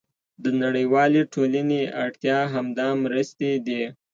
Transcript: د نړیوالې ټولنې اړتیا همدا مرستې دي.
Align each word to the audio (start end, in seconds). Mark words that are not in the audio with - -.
د 0.43 0.45
نړیوالې 0.61 1.21
ټولنې 1.33 1.81
اړتیا 2.03 2.39
همدا 2.53 2.87
مرستې 3.03 3.51
دي. 3.67 3.83